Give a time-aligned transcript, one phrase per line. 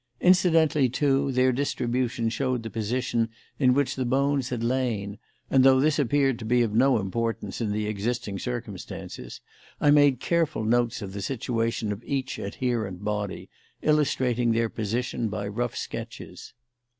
[0.19, 5.19] Incidentally, too, their distribution showed the position in which the bones had lain,
[5.51, 9.41] and though this appeared to be of no importance in the existing circumstances,
[9.79, 13.47] I made careful notes of the situation of each adherent body,
[13.83, 16.53] illustrating their position by rough sketches.